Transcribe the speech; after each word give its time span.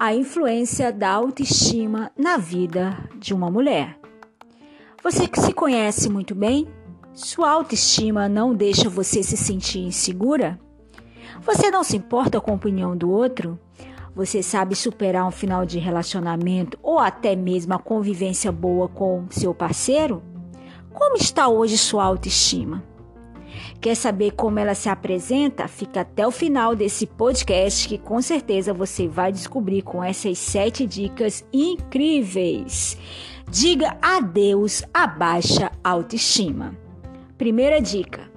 A 0.00 0.14
influência 0.14 0.90
da 0.90 1.10
autoestima 1.10 2.10
na 2.16 2.38
vida 2.38 2.96
de 3.18 3.34
uma 3.34 3.50
mulher. 3.50 3.98
Você 5.02 5.28
que 5.28 5.38
se 5.38 5.52
conhece 5.52 6.08
muito 6.08 6.34
bem, 6.34 6.66
sua 7.12 7.50
autoestima 7.50 8.26
não 8.26 8.54
deixa 8.54 8.88
você 8.88 9.22
se 9.22 9.36
sentir 9.36 9.80
insegura? 9.80 10.58
Você 11.42 11.70
não 11.70 11.84
se 11.84 11.98
importa 11.98 12.40
com 12.40 12.52
a 12.52 12.54
opinião 12.54 12.96
do 12.96 13.10
outro? 13.10 13.58
Você 14.14 14.42
sabe 14.42 14.74
superar 14.74 15.26
um 15.26 15.30
final 15.30 15.66
de 15.66 15.78
relacionamento 15.78 16.78
ou 16.82 16.98
até 16.98 17.36
mesmo 17.36 17.74
a 17.74 17.78
convivência 17.78 18.50
boa 18.50 18.88
com 18.88 19.26
seu 19.28 19.54
parceiro? 19.54 20.22
Como 20.90 21.16
está 21.16 21.48
hoje 21.48 21.76
sua 21.76 22.04
autoestima? 22.04 22.93
Quer 23.80 23.94
saber 23.94 24.32
como 24.32 24.58
ela 24.58 24.74
se 24.74 24.88
apresenta? 24.88 25.68
Fica 25.68 26.00
até 26.00 26.26
o 26.26 26.30
final 26.30 26.74
desse 26.74 27.06
podcast 27.06 27.88
que 27.88 27.98
com 27.98 28.20
certeza 28.22 28.72
você 28.72 29.06
vai 29.06 29.30
descobrir 29.32 29.82
com 29.82 30.02
essas 30.02 30.38
sete 30.38 30.86
dicas 30.86 31.44
incríveis. 31.52 32.96
Diga 33.50 33.96
adeus 34.00 34.82
à 34.92 35.06
baixa 35.06 35.70
autoestima. 35.82 36.76
Primeira 37.36 37.80
dica: 37.80 38.30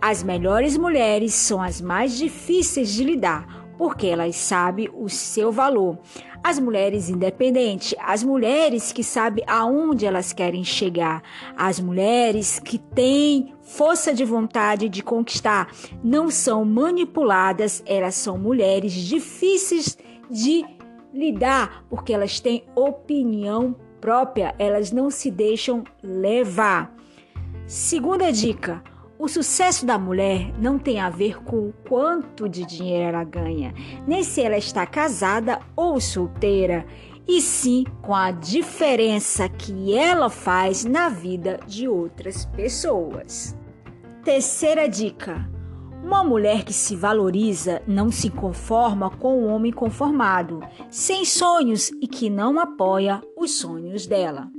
as 0.00 0.22
melhores 0.22 0.76
mulheres 0.76 1.34
são 1.34 1.62
as 1.62 1.80
mais 1.80 2.16
difíceis 2.16 2.92
de 2.92 3.04
lidar 3.04 3.61
porque 3.82 4.06
elas 4.06 4.36
sabem 4.36 4.88
o 4.94 5.08
seu 5.08 5.50
valor. 5.50 5.98
As 6.40 6.56
mulheres 6.60 7.08
independentes, 7.08 7.96
as 7.98 8.22
mulheres 8.22 8.92
que 8.92 9.02
sabem 9.02 9.42
aonde 9.44 10.06
elas 10.06 10.32
querem 10.32 10.62
chegar, 10.62 11.20
as 11.56 11.80
mulheres 11.80 12.60
que 12.60 12.78
têm 12.78 13.52
força 13.60 14.14
de 14.14 14.24
vontade 14.24 14.88
de 14.88 15.02
conquistar, 15.02 15.68
não 16.00 16.30
são 16.30 16.64
manipuladas, 16.64 17.82
elas 17.84 18.14
são 18.14 18.38
mulheres 18.38 18.92
difíceis 18.92 19.98
de 20.30 20.64
lidar, 21.12 21.84
porque 21.90 22.12
elas 22.12 22.38
têm 22.38 22.62
opinião 22.76 23.74
própria, 24.00 24.54
elas 24.60 24.92
não 24.92 25.10
se 25.10 25.28
deixam 25.28 25.82
levar. 26.00 26.94
Segunda 27.66 28.30
dica: 28.30 28.80
o 29.22 29.28
sucesso 29.28 29.86
da 29.86 29.96
mulher 29.96 30.52
não 30.58 30.80
tem 30.80 30.98
a 30.98 31.08
ver 31.08 31.40
com 31.44 31.68
o 31.68 31.74
quanto 31.88 32.48
de 32.48 32.66
dinheiro 32.66 33.10
ela 33.10 33.22
ganha, 33.22 33.72
nem 34.04 34.24
se 34.24 34.40
ela 34.40 34.56
está 34.56 34.84
casada 34.84 35.60
ou 35.76 36.00
solteira, 36.00 36.84
e 37.28 37.40
sim 37.40 37.84
com 38.02 38.16
a 38.16 38.32
diferença 38.32 39.48
que 39.48 39.96
ela 39.96 40.28
faz 40.28 40.84
na 40.84 41.08
vida 41.08 41.60
de 41.68 41.86
outras 41.86 42.46
pessoas. 42.46 43.56
Terceira 44.24 44.88
dica: 44.88 45.48
uma 46.02 46.24
mulher 46.24 46.64
que 46.64 46.72
se 46.72 46.96
valoriza 46.96 47.80
não 47.86 48.10
se 48.10 48.28
conforma 48.28 49.08
com 49.08 49.44
um 49.44 49.54
homem 49.54 49.70
conformado, 49.70 50.58
sem 50.90 51.24
sonhos 51.24 51.92
e 52.02 52.08
que 52.08 52.28
não 52.28 52.58
apoia 52.58 53.22
os 53.36 53.52
sonhos 53.52 54.04
dela. 54.04 54.50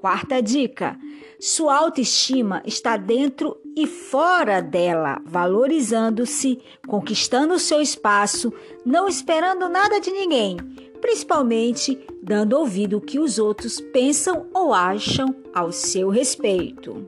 Quarta 0.00 0.40
dica: 0.40 0.98
sua 1.38 1.76
autoestima 1.76 2.62
está 2.64 2.96
dentro 2.96 3.58
e 3.76 3.86
fora 3.86 4.62
dela, 4.62 5.20
valorizando-se, 5.26 6.58
conquistando 6.88 7.52
o 7.52 7.58
seu 7.58 7.82
espaço, 7.82 8.50
não 8.84 9.06
esperando 9.06 9.68
nada 9.68 10.00
de 10.00 10.10
ninguém, 10.10 10.56
principalmente 11.02 11.98
dando 12.22 12.54
ouvido 12.54 12.96
ao 12.96 13.02
que 13.02 13.18
os 13.18 13.38
outros 13.38 13.78
pensam 13.78 14.46
ou 14.54 14.72
acham 14.72 15.36
ao 15.54 15.70
seu 15.70 16.08
respeito. 16.08 17.06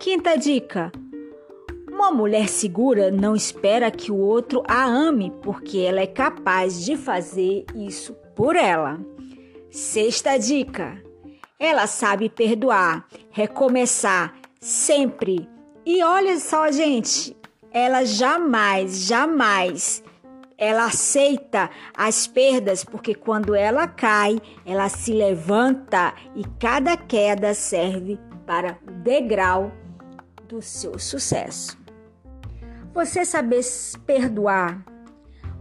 Quinta 0.00 0.36
dica: 0.36 0.90
uma 1.92 2.10
mulher 2.10 2.48
segura 2.48 3.08
não 3.08 3.36
espera 3.36 3.88
que 3.88 4.10
o 4.10 4.16
outro 4.16 4.64
a 4.66 4.84
ame, 4.84 5.32
porque 5.42 5.78
ela 5.78 6.00
é 6.00 6.08
capaz 6.08 6.84
de 6.84 6.96
fazer 6.96 7.64
isso 7.72 8.16
por 8.34 8.56
ela. 8.56 8.98
Sexta 9.70 10.36
dica: 10.36 11.00
ela 11.60 11.86
sabe 11.86 12.28
perdoar, 12.28 13.06
recomeçar 13.30 14.34
sempre. 14.58 15.48
E 15.86 16.02
olha 16.02 16.40
só, 16.40 16.72
gente, 16.72 17.36
ela 17.70 18.04
jamais, 18.04 19.02
jamais 19.06 20.02
ela 20.60 20.84
aceita 20.84 21.70
as 21.96 22.26
perdas 22.26 22.84
porque 22.84 23.14
quando 23.14 23.54
ela 23.54 23.88
cai, 23.88 24.38
ela 24.66 24.90
se 24.90 25.10
levanta 25.10 26.12
e 26.36 26.44
cada 26.58 26.98
queda 26.98 27.54
serve 27.54 28.18
para 28.46 28.76
o 28.86 28.90
degrau 28.90 29.72
do 30.46 30.60
seu 30.60 30.98
sucesso. 30.98 31.78
Você 32.92 33.24
saber 33.24 33.62
perdoar, 34.04 34.84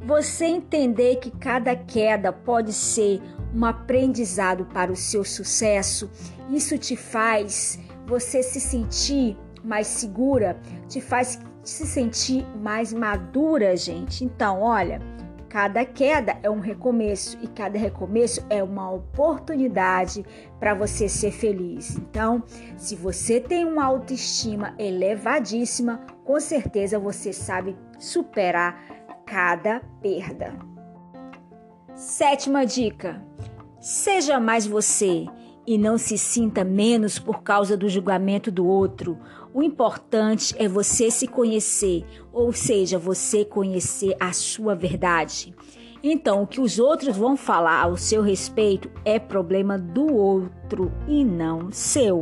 você 0.05 0.45
entender 0.45 1.17
que 1.17 1.31
cada 1.31 1.75
queda 1.77 2.33
pode 2.33 2.73
ser 2.73 3.21
um 3.55 3.65
aprendizado 3.65 4.65
para 4.65 4.91
o 4.91 4.95
seu 4.95 5.23
sucesso, 5.23 6.09
isso 6.49 6.77
te 6.77 6.95
faz 6.95 7.79
você 8.05 8.41
se 8.41 8.59
sentir 8.59 9.37
mais 9.63 9.87
segura, 9.87 10.59
te 10.87 11.01
faz 11.01 11.39
se 11.63 11.85
sentir 11.85 12.45
mais 12.57 12.93
madura, 12.93 13.75
gente. 13.75 14.23
Então, 14.23 14.61
olha, 14.61 14.99
cada 15.47 15.85
queda 15.85 16.37
é 16.41 16.49
um 16.49 16.59
recomeço 16.59 17.37
e 17.41 17.47
cada 17.47 17.77
recomeço 17.77 18.45
é 18.49 18.63
uma 18.63 18.91
oportunidade 18.91 20.25
para 20.59 20.73
você 20.73 21.07
ser 21.09 21.31
feliz. 21.31 21.97
Então, 21.97 22.43
se 22.77 22.95
você 22.95 23.39
tem 23.39 23.66
uma 23.66 23.85
autoestima 23.85 24.73
elevadíssima, 24.77 26.01
com 26.23 26.39
certeza 26.39 26.99
você 26.99 27.33
sabe 27.33 27.75
superar 27.97 28.81
cada 29.25 29.81
perda. 30.01 30.78
Sétima 31.99 32.65
dica: 32.65 33.21
seja 33.81 34.39
mais 34.39 34.65
você 34.65 35.25
e 35.67 35.77
não 35.77 35.97
se 35.97 36.17
sinta 36.17 36.63
menos 36.63 37.19
por 37.19 37.43
causa 37.43 37.75
do 37.75 37.89
julgamento 37.89 38.49
do 38.49 38.65
outro. 38.65 39.19
O 39.53 39.61
importante 39.61 40.55
é 40.57 40.65
você 40.65 41.11
se 41.11 41.27
conhecer, 41.27 42.05
ou 42.31 42.53
seja, 42.53 42.97
você 42.97 43.43
conhecer 43.43 44.15
a 44.17 44.31
sua 44.31 44.75
verdade. 44.75 45.53
Então, 46.01 46.41
o 46.41 46.47
que 46.47 46.61
os 46.61 46.79
outros 46.79 47.17
vão 47.17 47.35
falar 47.35 47.83
ao 47.83 47.97
seu 47.97 48.21
respeito 48.21 48.89
é 49.03 49.19
problema 49.19 49.77
do 49.77 50.16
outro 50.16 50.93
e 51.05 51.25
não 51.25 51.69
seu. 51.69 52.21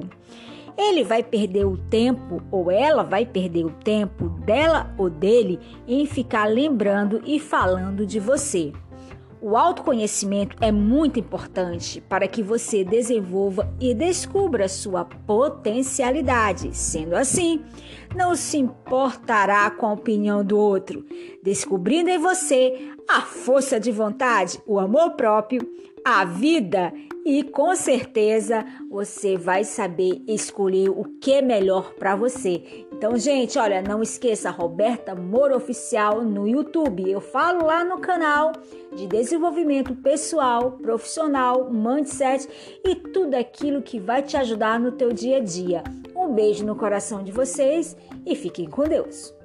Ele 0.76 1.04
vai 1.04 1.22
perder 1.22 1.68
o 1.68 1.78
tempo, 1.78 2.42
ou 2.50 2.72
ela 2.72 3.04
vai 3.04 3.28
perder 3.28 3.66
o 3.66 3.70
tempo 3.70 4.28
dela 4.44 4.92
ou 4.98 5.08
dele, 5.08 5.60
em 5.88 6.08
ficar 6.08 6.46
lembrando 6.46 7.22
e 7.24 7.40
falando 7.40 8.08
de 8.08 8.20
você. 8.20 8.74
O 9.40 9.56
autoconhecimento 9.56 10.58
é 10.60 10.72
muito 10.72 11.20
importante 11.20 12.02
para 12.02 12.28
que 12.28 12.42
você 12.42 12.84
desenvolva 12.84 13.72
e 13.80 13.94
descubra 13.94 14.68
sua 14.68 15.06
potencialidade. 15.06 16.76
Sendo 16.76 17.16
assim, 17.16 17.64
não 18.16 18.36
se 18.36 18.58
importará 18.58 19.70
com 19.70 19.86
a 19.86 19.94
opinião 19.94 20.44
do 20.44 20.58
outro, 20.58 21.06
descobrindo 21.44 22.10
em 22.10 22.18
você 22.18 22.97
a 23.08 23.22
força 23.22 23.80
de 23.80 23.92
vontade, 23.92 24.62
o 24.66 24.80
amor 24.80 25.12
próprio, 25.12 25.62
a 26.04 26.26
vida 26.26 26.94
e 27.26 27.44
com 27.44 27.76
certeza 27.76 28.66
você 28.90 29.36
vai 29.36 29.66
saber 29.66 30.24
escolher 30.26 30.90
o 30.90 31.04
que 31.20 31.34
é 31.34 31.42
melhor 31.42 31.94
para 31.96 32.16
você. 32.16 32.86
Então, 32.92 33.18
gente, 33.18 33.60
olha, 33.60 33.82
não 33.82 34.02
esqueça 34.02 34.50
Roberta 34.50 35.14
Moro 35.14 35.56
Oficial 35.56 36.24
no 36.24 36.48
YouTube. 36.48 37.10
Eu 37.10 37.20
falo 37.20 37.66
lá 37.66 37.84
no 37.84 38.00
canal 38.00 38.54
de 38.96 39.06
desenvolvimento 39.08 39.94
pessoal, 39.96 40.72
profissional, 40.82 41.70
mindset 41.70 42.48
e 42.84 42.96
tudo 42.96 43.36
aquilo 43.36 43.82
que 43.82 44.00
vai 44.00 44.22
te 44.22 44.38
ajudar 44.38 44.80
no 44.80 44.94
teu 44.94 45.12
dia 45.12 45.38
a 45.38 45.42
dia. 45.42 45.84
Um 46.16 46.34
beijo 46.34 46.66
no 46.66 46.76
coração 46.76 47.24
de 47.24 47.32
vocês 47.34 47.98
e 48.26 48.36
fiquem 48.36 48.70
com 48.70 48.84
Deus. 48.84 49.37